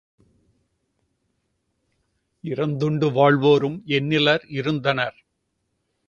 [2.43, 5.17] இரந்துண்டு வாழ்வோரும் எண்ணிலர் இருந்தனர்.